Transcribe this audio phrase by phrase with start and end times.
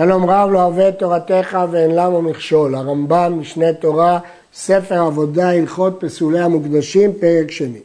[0.00, 2.74] שלום רב לא אוהב תורתך ואין למה מכשול.
[2.74, 4.18] הרמב"ם, משנה תורה,
[4.54, 7.78] ספר עבודה, הלכות פסולי המוקדשים, פרק שני.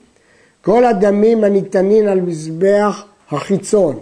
[0.62, 3.99] כל הדמים הניתנים על מזבח החיצון,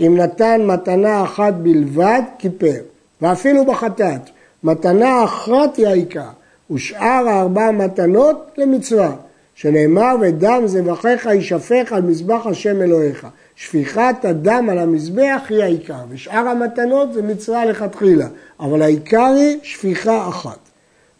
[0.00, 2.80] אם נתן מתנה אחת בלבד, כיפר,
[3.22, 4.20] ואפילו בחטאת.
[4.64, 6.30] מתנה אחת היא העיקר,
[6.70, 9.12] ושאר הארבע מתנות למצווה,
[9.54, 13.26] שנאמר ודם זבחיך יישפך על מזבח השם אלוהיך.
[13.60, 18.26] שפיכת הדם על המזבח היא העיקר, ושאר המתנות זה מצווה לכתחילה,
[18.60, 20.58] אבל העיקר היא שפיכה אחת.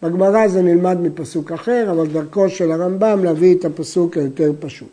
[0.02, 4.88] בגמרא זה נלמד מפסוק אחר, אבל דרכו של הרמב"ם להביא את הפסוק היותר פשוט.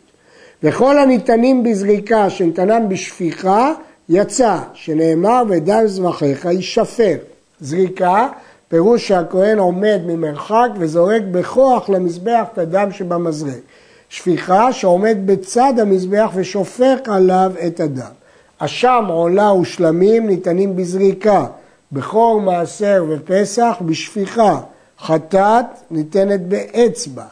[0.62, 3.72] וכל הניתנים בזריקה שנתנם בשפיכה,
[4.08, 7.16] יצא, שנאמר ודם זבחיך יישפר.
[7.60, 8.28] זריקה,
[8.68, 13.60] פירוש שהכהן עומד ממרחק וזורק בכוח למזבח את הדם שבמזרק.
[14.08, 18.12] שפיכה שעומד בצד המזבח ושופך עליו את הדם.
[18.58, 21.46] אשם, עולה ושלמים ניתנים בזריקה,
[21.92, 24.60] בכור, מעשר ופסח בשפיכה,
[25.00, 27.24] חטאת ניתנת באצבע.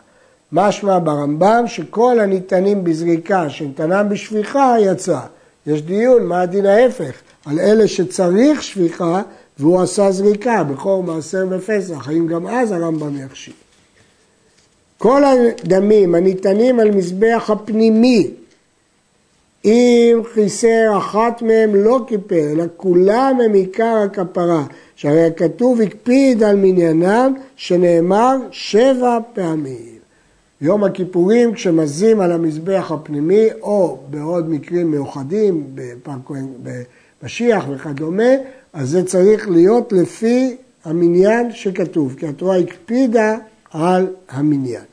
[0.52, 5.20] משמע ברמב"ם שכל הניתנים בזריקה שניתנם בשפיכה יצא.
[5.66, 7.12] יש דיון מה הדין ההפך,
[7.46, 9.22] על אלה שצריך שפיכה
[9.58, 13.54] והוא עשה זריקה, בכור, מעשר ופסח, האם גם אז הרמב"ם יכשיר?
[14.98, 18.30] כל הדמים הניתנים על מזבח הפנימי,
[19.64, 24.64] אם חיסר אחת מהם לא כיפר, אלא כולם הם עיקר הכפרה,
[24.96, 29.96] שהרי הכתוב הקפיד על מניינם, שנאמר שבע פעמים.
[30.60, 35.64] יום הכיפורים כשמזים על המזבח הפנימי, או בעוד מקרים מיוחדים,
[37.22, 38.32] במשיח וכדומה,
[38.72, 43.36] אז זה צריך להיות לפי המניין שכתוב, כי התורה הקפידה
[43.72, 44.84] על המניין.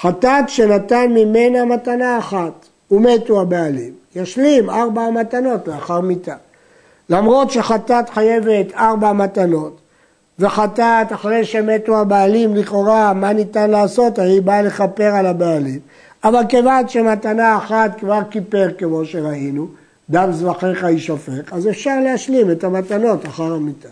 [0.00, 3.94] חטאת שנתן ממנה מתנה אחת, ומתו הבעלים.
[4.16, 6.36] ישלים ארבע מתנות לאחר מיתה.
[7.08, 9.80] למרות שחטאת חייבת ארבע מתנות,
[10.38, 14.18] וחטאת אחרי שמתו הבעלים, לכאורה, מה ניתן לעשות?
[14.18, 15.80] הרי היא באה לכפר על הבעלים.
[16.24, 19.66] אבל כיוון שמתנה אחת כבר כיפר כמו שראינו,
[20.10, 23.88] דם זבחיך יישפך, אז אפשר להשלים את המתנות אחר המיטה.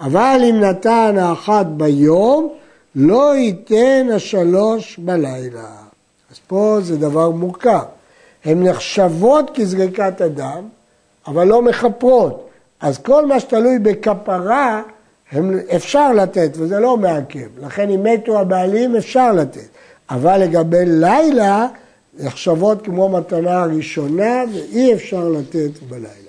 [0.00, 2.52] אבל אם נתן האחת ביום,
[2.94, 5.70] לא ייתן השלוש בלילה.
[6.30, 7.84] אז פה זה דבר מורכב.
[8.44, 10.68] הן נחשבות כזריקת הדם,
[11.26, 12.48] אבל לא מכפרות.
[12.80, 14.82] אז כל מה שתלוי בכפרה,
[15.32, 17.48] הם, אפשר לתת, וזה לא מעכב.
[17.58, 19.68] לכן אם מתו הבעלים, אפשר לתת.
[20.10, 21.66] אבל לגבי לילה,
[22.18, 26.25] נחשבות כמו מתנה ראשונה, ואי אפשר לתת בלילה.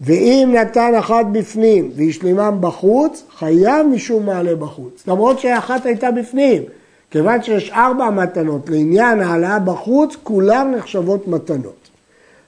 [0.00, 5.06] ואם נתן אחת בפנים והשלימם בחוץ, חייב משום מעלה בחוץ.
[5.06, 6.62] למרות שאחת הייתה בפנים.
[7.10, 11.88] כיוון שיש ארבע מתנות לעניין העלאה בחוץ, כולן נחשבות מתנות.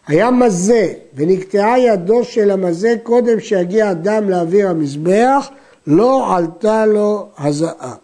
[0.07, 5.51] היה מזה ונקטעה ידו של המזה קודם שיגיע אדם לאוויר המזבח,
[5.87, 7.95] לא עלתה לו הזעה.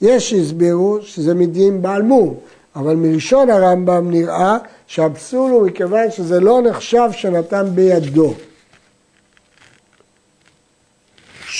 [0.00, 2.34] יש שהסבירו שזה מדין בעל מום,
[2.76, 4.56] אבל מראשון הרמב"ם נראה
[4.86, 8.34] שהפסול הוא מכיוון שזה לא נחשב שנתן בידו.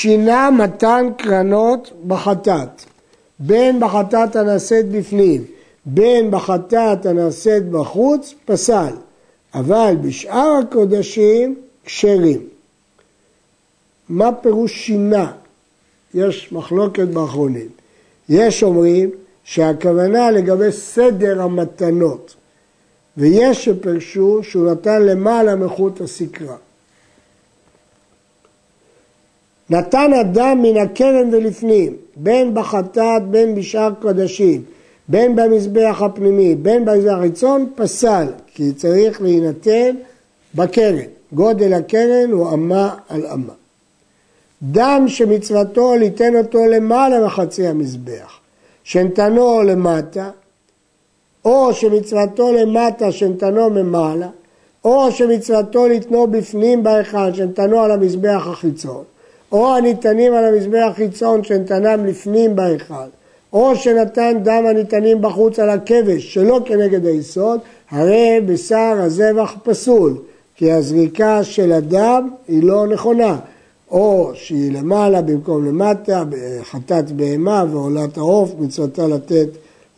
[0.01, 2.85] שינה מתן קרנות בחטאת,
[3.39, 5.45] בין בחטאת הנעשית בפנים,
[5.85, 8.93] בין בחטאת הנעשית בחוץ, פסל,
[9.55, 11.55] אבל בשאר הקודשים
[11.85, 12.41] כשרים.
[14.09, 15.33] מה פירוש שינה?
[16.15, 17.69] יש מחלוקת באחרונים.
[18.29, 19.11] יש אומרים
[19.45, 22.35] שהכוונה לגבי סדר המתנות,
[23.17, 26.57] ויש שפרשו שהוא נתן למעלה מחוט הסקרה.
[29.71, 34.63] נתן אדם מן הקרן ולפנים, בין בחטאת בין בשאר קודשים,
[35.09, 39.97] בין במזבח הפנימי, בין במזבח החיצון, פסל, כי צריך להינתן
[40.55, 41.05] בקרן.
[41.33, 43.53] גודל הקרן הוא אמה על אמה.
[44.63, 48.39] דם שמצוותו ליתן אותו למעלה מחצי המזבח,
[48.85, 50.31] שנתנו למטה,
[51.45, 54.29] או שמצוותו למטה שנתנו ממעלה,
[54.85, 59.05] או שמצוותו לתנו בפנים בהיכל שנתנו על המזבח החיצון,
[59.53, 62.95] או הניתנים על המזבח החיצון שנתנם לפנים בהיכל,
[63.53, 67.61] או שנתן דם הניתנים בחוץ על הכבש שלא כנגד היסוד,
[67.91, 70.17] הרי בשר הזבח פסול,
[70.57, 73.37] כי הזריקה של הדם היא לא נכונה,
[73.91, 76.25] או שהיא למעלה במקום למטה,
[76.63, 79.49] חטאת בהמה ועולת העוף, מצוותה לתת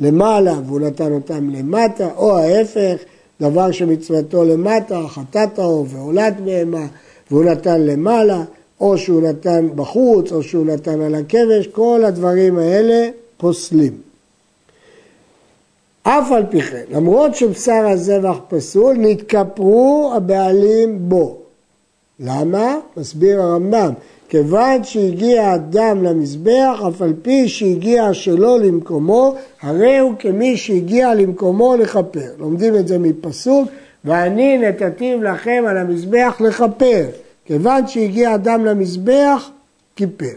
[0.00, 2.96] למעלה והוא נתן אותם למטה, או ההפך,
[3.40, 6.86] דבר שמצוותו למטה, חטאת העוף ועולת בהמה
[7.30, 8.42] והוא נתן למעלה.
[8.80, 13.92] או שהוא נתן בחוץ, או שהוא נתן על הכבש, כל הדברים האלה פוסלים.
[16.02, 21.36] אף על פי כן, למרות שבשר הזבח פסול, נתכפרו הבעלים בו.
[22.20, 22.76] למה?
[22.96, 23.92] מסביר הרמב"ם,
[24.28, 31.76] כיוון שהגיע הדם למזבח, אף על פי שהגיע שלא למקומו, הרי הוא כמי שהגיע למקומו
[31.76, 32.30] לכפר.
[32.38, 33.68] לומדים את זה מפסוק,
[34.04, 37.04] ואני נתתיו לכם על המזבח לכפר.
[37.50, 39.50] כיוון שהגיע הדם למזבח,
[39.96, 40.34] כיפר.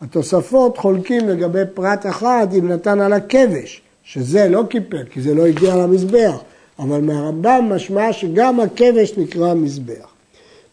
[0.00, 5.46] התוספות חולקים לגבי פרט אחד אם נתן על הכבש, שזה לא כיפר, כי זה לא
[5.46, 6.40] הגיע למזבח,
[6.78, 10.08] אבל מהרמב"ם משמע שגם הכבש נקרא מזבח.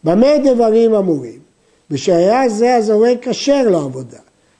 [0.04, 1.38] במה דברים אמורים?
[1.90, 4.18] בשהיה זה הזורק כשר לעבודה,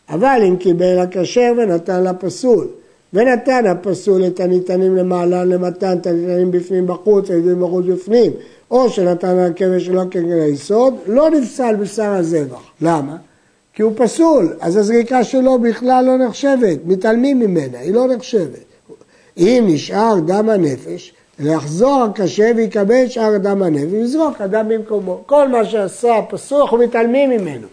[0.08, 2.68] אבל אם קיבל הכשר ונתן לפסול,
[3.12, 8.32] ונתן הפסול את הניתנים למעלן למתן, את הניתנים בפנים בחוץ, הידועים בחוץ בפנים,
[8.70, 12.62] או שנתן הכבש שלא כגן היסוד, לא נפסל בשר הזבח.
[12.80, 13.16] למה?
[13.74, 18.64] כי הוא פסול, אז הזריקה שלו בכלל לא נחשבת, מתעלמים ממנה, היא לא נחשבת.
[19.36, 25.22] אם נשאר דם הנפש, לחזור הקשה ויקבל שאר דם הנפש ויזרוק אדם במקומו.
[25.26, 27.66] כל מה שעשה הפסול, אנחנו מתעלמים ממנו.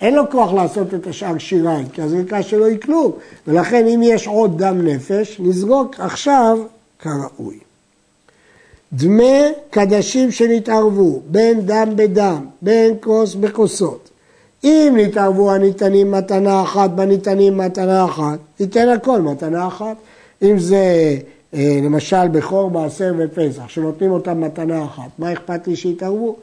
[0.00, 3.12] אין לו כוח לעשות את השאר שיריים, כי הזריקה שלו היא כלום.
[3.46, 6.58] ולכן אם יש עוד דם נפש, נזרוק עכשיו
[6.98, 7.69] כראוי.
[8.92, 14.10] דמי קדשים שנתערבו, בין דם בדם, בין כוס בכוסות.
[14.64, 19.96] אם נתערבו הניתנים מתנה אחת בניתנים מתנה אחת, ייתן הכל מתנה אחת.
[20.42, 21.16] אם זה
[21.54, 26.36] אה, למשל בכור מעשר ופסח, שנותנים אותם מתנה אחת, מה אכפת לי שיתערבו?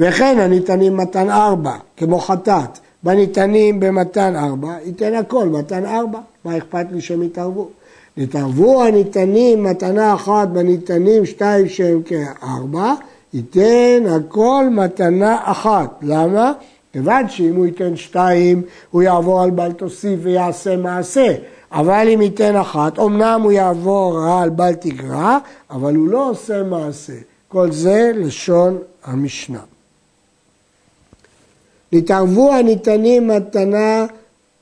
[0.00, 6.86] וכן הניתנים מתן ארבע, כמו חטאת, בניתנים במתן ארבע, ייתן הכל מתן ארבע, מה אכפת
[6.92, 7.68] לי שהם יתערבו?
[8.16, 12.94] נתערבו הניתנים מתנה אחת בניתנים שתיים שהם כארבע,
[13.34, 15.98] ייתן הכל מתנה אחת.
[16.02, 16.52] למה?
[16.92, 21.34] כיוון שאם הוא ייתן שתיים, הוא יעבור על בל תוסיף ויעשה מעשה.
[21.72, 25.38] אבל אם ייתן אחת, אמנם הוא יעבור על בל תגרע,
[25.70, 27.12] אבל הוא לא עושה מעשה.
[27.48, 29.60] כל זה לשון המשנה.
[31.92, 34.06] נתערבו הניתנים מתנה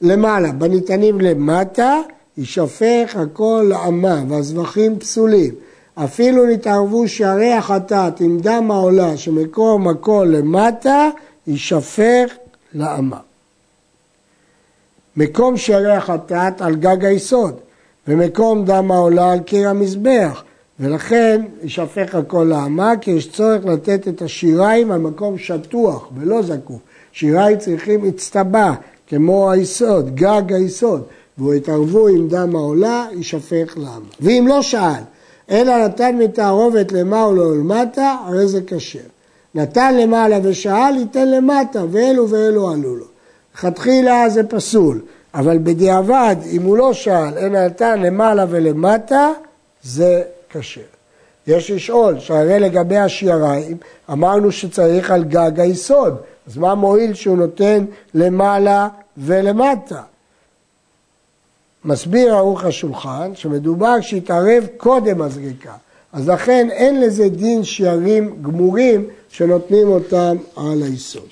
[0.00, 2.00] למעלה, בניתנים למטה,
[2.38, 5.54] יישפך הכל לעמה, והזבחים פסולים.
[5.94, 11.08] אפילו נתערבו שערי החטאת עם דם העולה שמקום הכל למטה,
[11.46, 12.34] יישפך
[12.74, 13.18] לעמה.
[15.16, 17.54] מקום שערי החטאת על גג היסוד,
[18.08, 20.42] ומקום דם העולה על קיר המזבח,
[20.80, 26.80] ולכן יישפך הכל לעמה, כי יש צורך לתת את השיריים על מקום שטוח ולא זקוף.
[27.12, 28.74] שיריים צריכים אצטבה,
[29.06, 31.02] כמו היסוד, גג היסוד,
[31.38, 34.08] והוא יתערבו עם דם העולה, יישפך לעמה.
[34.20, 35.02] ואם לא שאל,
[35.50, 38.98] אלא נתן מתערובת למעלה ולמטה, הרי זה כשר.
[39.54, 43.04] נתן למעלה ושאל, ייתן למטה, ואלו ואלו עלו לו.
[43.54, 45.00] לכתחילה זה פסול,
[45.34, 49.32] אבל בדיעבד, אם הוא לא שאל, אלא נתן למעלה ולמטה,
[49.82, 50.80] זה כשר.
[51.46, 53.76] יש לשאול, שהרי לגבי השיריים,
[54.12, 58.88] אמרנו שצריך על גג היסוד, אז מה מועיל שהוא נותן למעלה
[59.18, 60.02] ולמטה?
[61.84, 65.72] מסביר ערוך השולחן שמדובר שהתערב קודם הזריקה,
[66.12, 71.28] אז לכן אין לזה דין שירים גמורים שנותנים אותם על היסוד.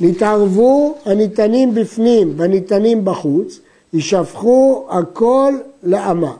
[0.00, 3.58] נתערבו הניתנים בפנים והניתנים בחוץ,
[3.92, 6.32] יישפכו הכל לאמה.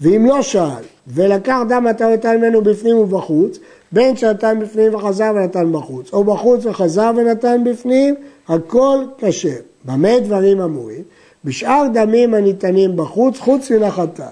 [0.00, 3.58] ואם לא שאל, ולקח דם הטעותה ממנו בפנים ובחוץ,
[3.92, 8.14] בין שנתן בפנים וחזר ונתן בחוץ, או בחוץ וחזר ונתן בפנים,
[8.48, 9.56] הכל כשר.
[9.84, 11.02] במה דברים אמורים?
[11.44, 14.26] בשאר דמים הניתנים בחוץ, חוץ מן החטאת.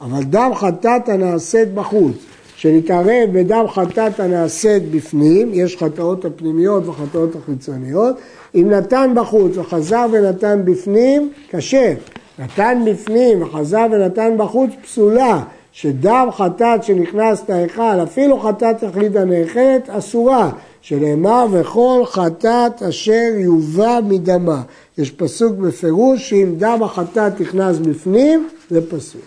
[0.00, 2.16] אבל דם חטאת הנעשית בחוץ,
[2.56, 8.16] שנתערב בדם חטאת הנעשית בפנים, יש חטאות הפנימיות וחטאות החיצוניות,
[8.54, 11.94] אם נתן בחוץ וחזר ונתן בפנים, קשה.
[12.38, 15.42] נתן בפנים וחזר ונתן בחוץ, פסולה.
[15.72, 20.50] שדם חטאת שנכנס להיכל, אפילו חטאת תכלית הנאכלת, אסורה,
[20.88, 24.62] שנאמר וכל חטאת אשר יובא מדמה.
[24.98, 29.22] יש פסוק בפירוש שאם דם החטאת נכנס בפנים, זה פסוק.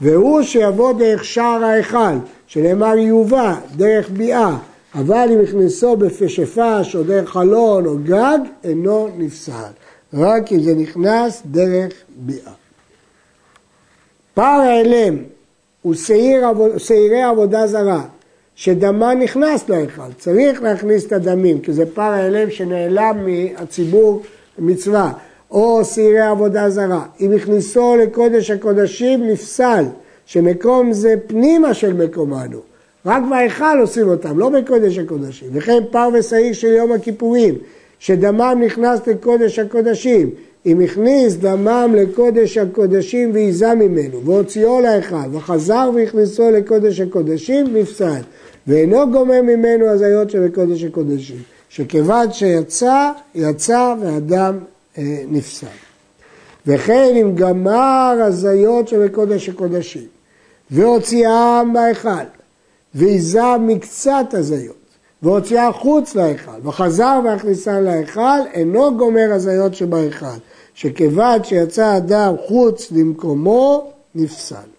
[0.00, 2.14] והוא שיבוא דרך שער ההיכל,
[2.46, 4.56] שנאמר יובא, דרך ביאה,
[4.94, 9.72] אבל אם יכנסו בפשפש או דרך חלון או גג, אינו נפסל.
[10.14, 12.52] רק אם זה נכנס דרך ביאה.
[14.34, 15.16] פער ההלם
[15.86, 18.04] ושעירי עבודה זרה,
[18.56, 24.22] שדמה נכנס להיכל, צריך להכניס את הדמים, כי זה פר ההלם שנעלם מהציבור
[24.58, 25.12] מצווה,
[25.50, 27.04] או שעירי עבודה זרה.
[27.20, 29.84] אם הכניסו לקודש הקודשים נפסל,
[30.26, 32.58] שמקום זה פנימה של מקומנו.
[33.06, 35.48] רק בהיכל עושים אותם, לא בקודש הקודשים.
[35.52, 37.54] וכן פר ושעיר של יום הכיפורים,
[37.98, 40.30] שדמם נכנס לקודש הקודשים.
[40.66, 48.20] אם הכניס דמם לקודש הקודשים ועיזה ממנו, והוציאו להיכל, וחזר והכניסו לקודש הקודשים, נפסד.
[48.66, 54.58] ואינו גומר ממנו הזיות שבקודש הקודשים, שכיוון שיצא, יצא והדם
[54.98, 55.66] אה, נפסל.
[56.66, 60.06] וכן אם גמר הזיות שבקודש הקודשים,
[60.70, 62.08] והוציאם בהיכל,
[62.94, 64.76] ועיזה מקצת הזיות,
[65.22, 70.26] והוציאה חוץ להיכל, וחזר והכניסה להיכל, אינו גומר הזיות שבהיכל,
[70.74, 74.75] שכיוון שיצא אדם חוץ למקומו, נפסל.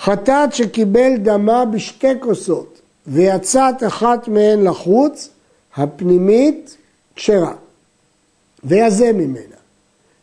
[0.00, 5.28] חטאת שקיבל דמה בשתי כוסות ויצאת אחת מהן לחוץ,
[5.76, 6.76] הפנימית
[7.16, 7.52] כשרה,
[8.64, 9.60] ויזה ממנה.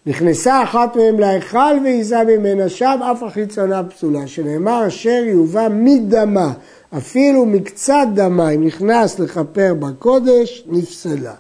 [0.06, 6.54] נכנסה אחת מהן להיכל ועיזה ממנה שם, אף החיצונה פסולה, שנאמר אשר יובא מדמה,
[6.98, 11.34] אפילו מקצת דמה, אם נכנס לכפר בקודש, נפסלה.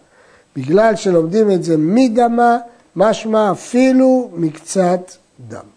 [0.55, 2.57] בגלל שלומדים את זה מדמה,
[2.95, 5.11] משמע אפילו מקצת
[5.47, 5.76] דם.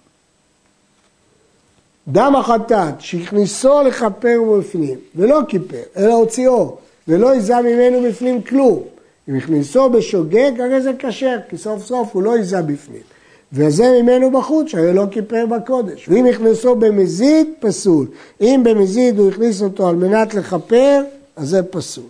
[2.13, 6.77] דם החטאת שהכניסו לכפר בפנים ולא כיפר, אלא הוציאו
[7.09, 8.83] ולא יזה ממנו בפנים כלום.
[9.29, 13.03] אם הכניסו בשוגג, הרי זה כשר, כי סוף סוף הוא לא יזה בפנים.
[13.53, 16.09] וזה ממנו בחוץ, שהרי לא כיפר בקודש.
[16.09, 18.07] ואם הכניסו במזיד, פסול.
[18.41, 21.03] אם במזיד הוא הכניס אותו על מנת לכפר,
[21.37, 22.05] אז זה פסול.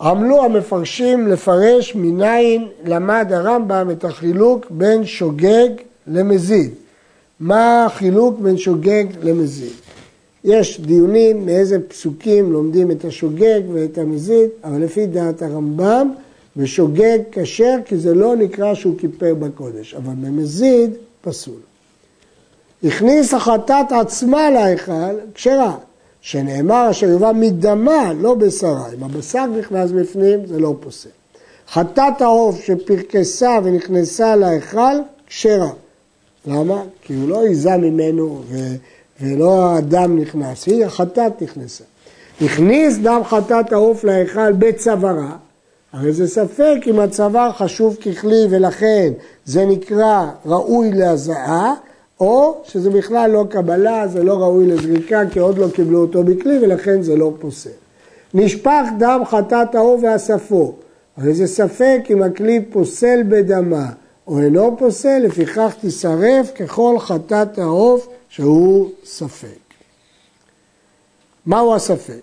[0.00, 5.68] עמלו המפרשים לפרש מניין למד הרמב"ם את החילוק בין שוגג
[6.06, 6.70] למזיד.
[7.40, 9.72] מה החילוק בין שוגג למזיד?
[10.44, 16.12] יש דיונים מאיזה פסוקים לומדים את השוגג ואת המזיד, אבל לפי דעת הרמב"ם,
[16.56, 21.60] בשוגג כשר כי זה לא נקרא שהוא כיפר בקודש, אבל במזיד פסול.
[22.84, 25.76] הכניס החטאת עצמה להיכל, כשרה,
[26.20, 28.92] שנאמר אשר יובא מדמה, לא בשרה.
[28.98, 31.08] אם הבשר נכנס בפנים, זה לא פוסל.
[31.72, 35.70] חטאת העוף שפרקסה ונכנסה להיכל, כשרה.
[36.46, 36.82] למה?
[37.02, 38.56] כי הוא לא היזה ממנו ו...
[39.20, 41.84] ולא הדם נכנס, היא החטאת נכנסה.
[42.40, 45.36] הכניס דם חטאת העוף להיכל בצווארה,
[45.92, 49.12] הרי זה ספק אם הצוואר חשוב ככלי ולכן
[49.44, 51.74] זה נקרא ראוי להזעה,
[52.20, 56.58] או שזה בכלל לא קבלה, זה לא ראוי לזריקה כי עוד לא קיבלו אותו בכלי
[56.62, 57.70] ולכן זה לא פוסל.
[58.34, 60.74] נשפך דם חטאת העוף ואספו,
[61.16, 63.86] הרי זה ספק אם הכלי פוסל בדמה
[64.26, 69.48] או אינו פוסל, לפיכך תישרף ככל חטאת העוף שהוא ספק.
[71.46, 72.22] מהו הספק?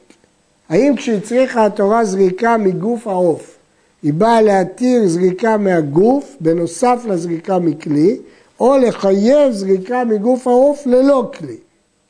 [0.70, 3.58] האם כשהצריכה התורה זריקה מגוף העוף,
[4.04, 8.18] היא באה להתיר זריקה מהגוף בנוסף לזריקה מכלי,
[8.60, 11.58] או לחייב זריקה מגוף העוף ללא כלי.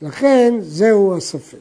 [0.02, 1.58] לכן זהו הספק.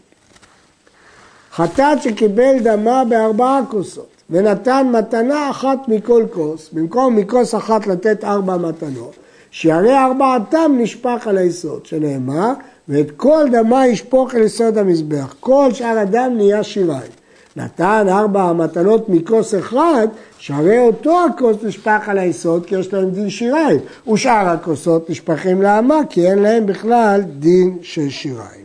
[1.52, 8.56] חטאת שקיבל דמה בארבעה כוסות ונתן מתנה אחת מכל כוס, במקום מכוס אחת לתת ארבע
[8.56, 9.16] מתנות,
[9.50, 12.52] שהרי ארבעתם נשפך על היסוד, שנאמר,
[12.88, 17.10] ואת כל דמה ישפוך על יסוד המזבח, כל שאר הדם נהיה שיריים.
[17.56, 20.08] נתן ארבע המתנות מכוס אחד,
[20.38, 23.80] שהרי אותו הכוס נשפך על היסוד כי יש להם דין שיריים,
[24.12, 28.59] ושאר הכוסות נשפכים לאמה כי אין להם בכלל דין של שיריים.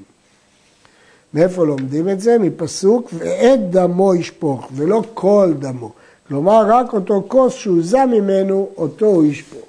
[1.36, 2.38] מאיפה לומדים את זה?
[2.38, 5.92] מפסוק ואת דמו ישפוך, ולא כל דמו.
[6.28, 9.66] כלומר, רק אותו כוס שהוזע ממנו, אותו הוא ישפוך.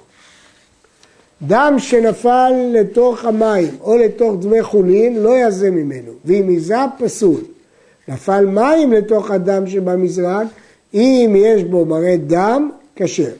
[1.41, 7.41] דם שנפל לתוך המים או לתוך דמי חולין לא יזה ממנו, ואם יזה פסול.
[8.07, 10.47] נפל מים לתוך הדם שבמזרק,
[10.93, 13.31] אם יש בו מראה דם, כשר.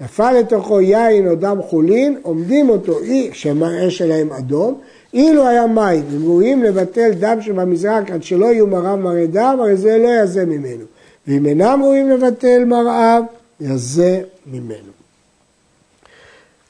[0.00, 2.98] נפל לתוכו יין או דם חולין, עומדים אותו,
[3.32, 4.80] שמראה שלהם אדום,
[5.14, 9.76] אילו היה מים, אם ראויים לבטל דם שבמזרק עד שלא יהיו מראה מראה דם, הרי
[9.76, 10.84] זה לא יזה ממנו.
[11.26, 13.18] ואם אינם ראויים לבטל מראה,
[13.60, 14.92] יזה ממנו.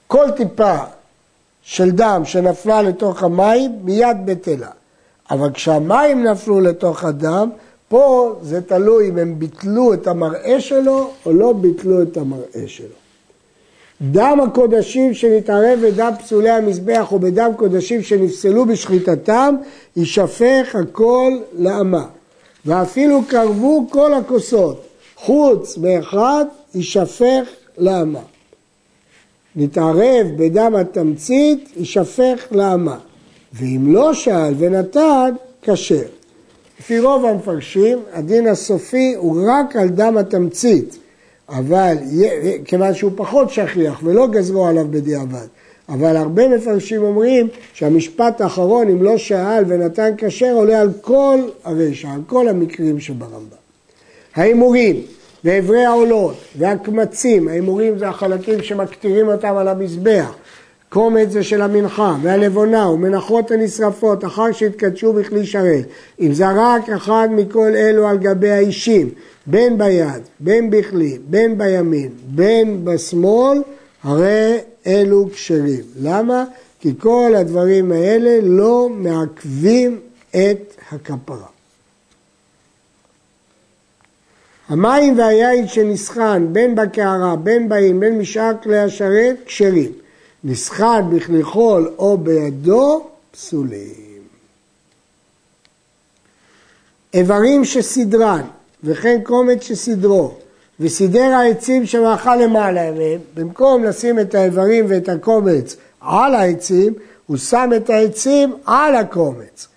[0.07, 0.77] כל טיפה
[1.63, 4.71] של דם שנפלה לתוך המים, מיד בטלה.
[5.31, 7.51] אבל כשהמים נפלו לתוך הדם,
[7.89, 13.00] פה זה תלוי אם הם ביטלו את המראה שלו או לא ביטלו את המראה שלו.
[14.03, 19.55] דם הקודשים שנתערב בדם פסולי המזבח או בדם קודשים שנפסלו בשחיטתם,
[19.97, 22.07] יישפך הכל לאמה.
[22.67, 27.45] ואפילו קרבו כל הכוסות, חוץ מאחד, יישפך
[27.79, 28.21] לאמה.
[29.57, 32.99] נתערב בדם התמצית, יישפך לאמה.
[33.53, 35.31] ואם לא שאל ונתן,
[35.63, 36.03] כשר.
[36.81, 40.99] לפי רוב המפרשים, הדין הסופי הוא רק על דם התמצית,
[41.51, 41.97] אבל
[42.65, 45.47] כיוון שהוא פחות שכיח ולא גזרו עליו בדיעבד.
[45.89, 52.09] אבל הרבה מפרשים אומרים שהמשפט האחרון, אם לא שאל ונתן כשר, עולה על כל הרשע,
[52.11, 53.61] על כל המקרים שברמב"ם.
[54.35, 55.03] ההימורים
[55.45, 60.35] ואיברי העולות והקמצים, ההימורים זה החלקים שמקטירים אותם על המזבח,
[60.91, 65.85] קומץ זה של המנחה, והלבונה ומנחות הנשרפות אחר שהתקדשו בכלי שרת.
[66.21, 69.11] אם זרק אחד מכל אלו על גבי האישים,
[69.47, 73.63] בין ביד, בין בכלי, בין בימין, בין בשמאל,
[74.03, 75.83] הרי אלו כשרים.
[76.01, 76.45] למה?
[76.81, 81.47] כי כל הדברים האלה לא מעכבים את הכפרה.
[84.69, 89.93] המים והיין שנסחן בין בקערה, בין באים, בין משאר כלי השרת, כשרים.
[90.45, 94.11] נסחן בכלי חול או בידו, פסולים.
[97.15, 98.43] איברים שסדרן,
[98.85, 100.35] וכן קומץ שסדרו,
[100.81, 106.95] וסידר העצים שמאכל למעלה מהם, במקום לשים את האיברים ואת הקומץ על העצים,
[107.27, 109.69] הוא שם את העצים על הקומץ.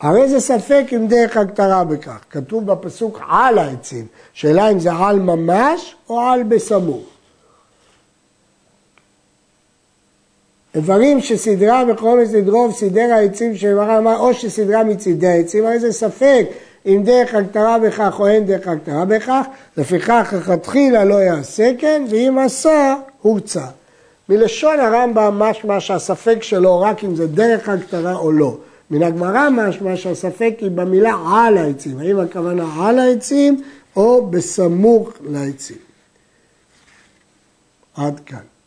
[0.00, 2.18] הרי זה ספק אם דרך הגתרה בכך.
[2.30, 4.06] כתוב בפסוק על העצים.
[4.32, 7.09] שאלה אם זה על ממש או על בסמוך.
[10.74, 16.46] איברים שסדרה בחומץ לדרוב סידר העצים שאמרה אמר או שסדרה מצידי העצים, הרי זה ספק
[16.86, 19.46] אם דרך הגתרה בכך או אין דרך הגתרה בכך,
[19.76, 23.64] לפיכך לכתחילה לא יעשה כן, ואם עשה, הוצא.
[24.28, 28.56] מלשון הרמב"ם משמע שהספק שלו רק אם זה דרך הגתרה או לא.
[28.90, 33.62] מן הגמרא משמע שהספק היא במילה על העצים, האם הכוונה על העצים
[33.96, 35.76] או בסמוך לעצים.
[37.96, 38.59] עד כאן.